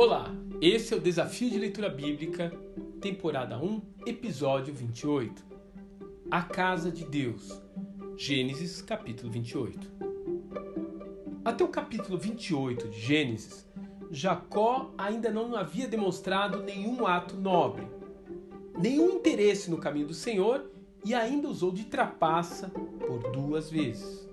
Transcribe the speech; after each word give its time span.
Olá, 0.00 0.32
esse 0.60 0.94
é 0.94 0.96
o 0.96 1.00
Desafio 1.00 1.50
de 1.50 1.58
Leitura 1.58 1.88
Bíblica, 1.88 2.52
temporada 3.00 3.58
1, 3.58 3.82
episódio 4.06 4.72
28. 4.72 5.44
A 6.30 6.40
Casa 6.40 6.88
de 6.88 7.04
Deus, 7.04 7.60
Gênesis 8.16 8.80
capítulo 8.80 9.28
28. 9.32 9.90
Até 11.44 11.64
o 11.64 11.68
capítulo 11.68 12.16
28 12.16 12.90
de 12.90 13.00
Gênesis, 13.00 13.66
Jacó 14.08 14.94
ainda 14.96 15.32
não 15.32 15.56
havia 15.56 15.88
demonstrado 15.88 16.62
nenhum 16.62 17.04
ato 17.04 17.34
nobre, 17.34 17.84
nenhum 18.78 19.16
interesse 19.16 19.68
no 19.68 19.78
caminho 19.78 20.06
do 20.06 20.14
Senhor 20.14 20.70
e 21.04 21.12
ainda 21.12 21.48
usou 21.48 21.72
de 21.72 21.86
trapaça 21.86 22.68
por 23.04 23.32
duas 23.32 23.68
vezes. 23.68 24.28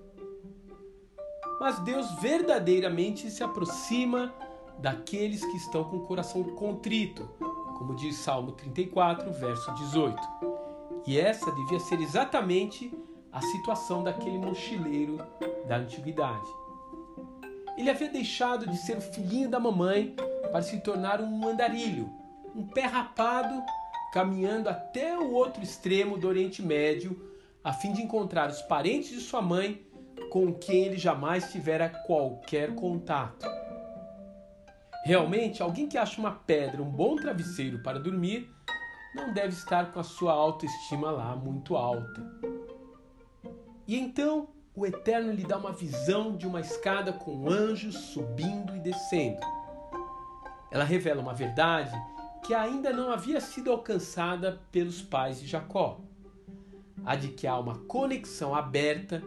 Mas 1.60 1.80
Deus 1.80 2.06
verdadeiramente 2.22 3.32
se 3.32 3.44
aproxima 3.44 4.32
daqueles 4.80 5.44
que 5.44 5.58
estão 5.58 5.84
com 5.84 5.98
o 5.98 6.06
coração 6.06 6.44
contrito, 6.44 7.30
como 7.78 7.96
diz 7.96 8.16
Salmo 8.18 8.52
34, 8.54 9.32
verso 9.34 9.74
18. 9.76 10.22
E 11.08 11.20
essa 11.20 11.52
devia 11.52 11.80
ser 11.80 12.00
exatamente 12.00 12.92
a 13.32 13.42
situação 13.42 14.04
daquele 14.04 14.38
mochileiro 14.38 15.18
da 15.68 15.78
antiguidade. 15.78 16.48
Ele 17.78 17.90
havia 17.90 18.10
deixado 18.10 18.66
de 18.68 18.78
ser 18.78 18.98
o 18.98 19.02
filhinho 19.02 19.50
da 19.50 19.60
mamãe 19.60 20.16
para 20.52 20.62
se 20.62 20.80
tornar 20.80 21.20
um 21.20 21.48
andarilho, 21.48 22.10
um 22.56 22.66
pé 22.66 22.86
rapado, 22.86 23.62
caminhando 24.14 24.70
até 24.70 25.18
o 25.18 25.34
outro 25.34 25.62
extremo 25.62 26.18
do 26.18 26.28
Oriente 26.28 26.62
Médio, 26.62 27.34
a 27.62 27.74
fim 27.74 27.92
de 27.92 28.02
encontrar 28.02 28.50
os 28.50 28.62
parentes 28.62 29.10
de 29.10 29.20
sua 29.20 29.42
mãe 29.42 29.86
com 30.32 30.54
quem 30.54 30.86
ele 30.86 30.98
jamais 30.98 31.52
tivera 31.52 31.90
qualquer 31.90 32.74
contato. 32.74 33.46
Realmente, 35.06 35.62
alguém 35.62 35.88
que 35.88 36.00
acha 36.00 36.20
uma 36.20 36.32
pedra 36.32 36.82
um 36.82 36.90
bom 36.90 37.16
travesseiro 37.16 37.78
para 37.84 38.00
dormir 38.00 38.52
não 39.14 39.32
deve 39.32 39.50
estar 39.50 39.92
com 39.92 40.00
a 40.00 40.04
sua 40.04 40.34
autoestima 40.34 41.12
lá 41.12 41.36
muito 41.36 41.76
alta. 41.76 42.26
E 43.88 43.96
então 44.00 44.50
o 44.76 44.84
Eterno 44.84 45.32
lhe 45.32 45.46
dá 45.46 45.60
uma 45.60 45.72
visão 45.72 46.36
de 46.36 46.48
uma 46.48 46.60
escada 46.60 47.14
com 47.14 47.48
anjos 47.48 47.94
subindo 47.96 48.76
e 48.76 48.80
descendo. 48.80 49.42
Ela 50.72 50.84
revela 50.84 51.22
uma 51.22 51.36
verdade 51.36 51.96
que 52.44 52.56
ainda 52.56 52.92
não 52.92 53.12
havia 53.12 53.40
sido 53.40 53.72
alcançada 53.72 54.60
pelos 54.72 55.04
pais 55.04 55.40
de 55.40 55.46
Jacó: 55.46 56.00
a 57.06 57.16
de 57.16 57.28
que 57.28 57.46
há 57.46 57.60
uma 57.60 57.78
conexão 57.82 58.56
aberta 58.56 59.22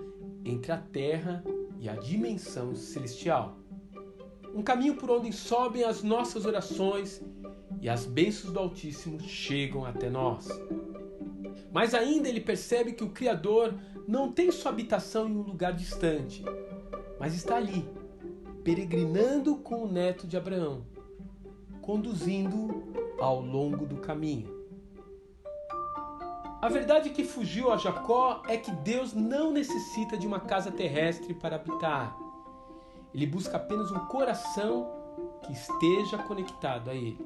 entre 0.45 0.73
a 0.73 0.77
terra 0.77 1.45
e 1.79 1.89
a 1.89 1.95
dimensão 1.95 2.75
celestial 2.75 3.59
um 4.59 4.63
caminho 4.63 4.97
por 4.97 5.09
onde 5.09 5.33
sobem 5.33 5.85
as 5.85 6.03
nossas 6.03 6.45
orações 6.45 7.23
e 7.81 7.89
as 7.89 8.05
bênçãos 8.05 8.53
do 8.53 8.59
Altíssimo 8.59 9.21
chegam 9.21 9.85
até 9.85 10.11
nós. 10.11 10.49
Mas 11.73 11.95
ainda 11.95 12.29
ele 12.29 12.41
percebe 12.41 12.93
que 12.93 13.05
o 13.05 13.11
Criador 13.11 13.73
não 14.09 14.33
tem 14.33 14.51
sua 14.51 14.73
habitação 14.73 15.29
em 15.29 15.37
um 15.37 15.43
lugar 15.43 15.73
distante, 15.73 16.45
mas 17.21 17.37
está 17.37 17.55
ali, 17.55 17.89
peregrinando 18.65 19.59
com 19.59 19.85
o 19.85 19.93
neto 19.93 20.27
de 20.27 20.37
Abraão, 20.37 20.85
conduzindo 21.81 22.83
ao 23.21 23.41
longo 23.41 23.87
do 23.87 23.99
caminho. 23.99 24.59
A 26.61 26.69
verdade 26.69 27.11
que 27.11 27.23
fugiu 27.23 27.71
a 27.71 27.77
Jacó 27.77 28.43
é 28.49 28.57
que 28.57 28.73
Deus 28.73 29.15
não 29.15 29.53
necessita 29.53 30.17
de 30.17 30.27
uma 30.27 30.41
casa 30.41 30.73
terrestre 30.73 31.33
para 31.33 31.55
habitar. 31.55 32.28
Ele 33.15 33.27
busca 33.27 33.57
apenas 33.57 33.91
um 33.91 33.99
coração 34.07 34.87
que 35.43 35.53
esteja 35.53 36.19
conectado 36.19 36.91
a 36.91 36.95
Ele. 36.95 37.19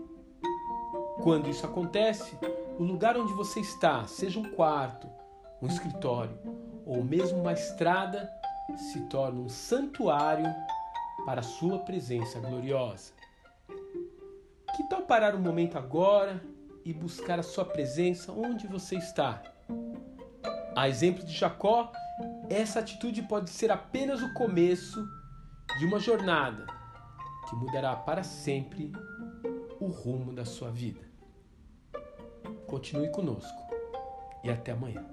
Quando 1.22 1.48
isso 1.48 1.66
acontece, 1.66 2.38
o 2.78 2.82
lugar 2.82 3.16
onde 3.16 3.32
você 3.32 3.60
está, 3.60 4.06
seja 4.06 4.40
um 4.40 4.50
quarto, 4.52 5.08
um 5.60 5.66
escritório 5.66 6.36
ou 6.84 7.04
mesmo 7.04 7.40
uma 7.40 7.52
estrada, 7.52 8.30
se 8.76 9.00
torna 9.02 9.40
um 9.40 9.48
santuário 9.48 10.52
para 11.24 11.40
a 11.40 11.44
Sua 11.44 11.78
presença 11.78 12.40
gloriosa. 12.40 13.12
Que 14.74 14.82
tal 14.88 15.02
parar 15.02 15.34
um 15.34 15.40
momento 15.40 15.76
agora 15.76 16.42
e 16.84 16.92
buscar 16.92 17.38
a 17.38 17.42
Sua 17.42 17.64
presença 17.64 18.32
onde 18.32 18.66
você 18.66 18.96
está? 18.96 19.42
A 20.74 20.88
exemplo 20.88 21.24
de 21.24 21.32
Jacó, 21.32 21.92
essa 22.48 22.80
atitude 22.80 23.22
pode 23.22 23.50
ser 23.50 23.70
apenas 23.70 24.22
o 24.22 24.32
começo 24.34 25.06
de 25.78 25.86
uma 25.86 25.98
jornada 25.98 26.66
que 27.48 27.56
mudará 27.56 27.94
para 27.96 28.22
sempre 28.22 28.92
o 29.80 29.86
rumo 29.86 30.32
da 30.32 30.44
sua 30.44 30.70
vida. 30.70 31.00
Continue 32.66 33.10
conosco 33.10 33.62
e 34.44 34.50
até 34.50 34.72
amanhã. 34.72 35.04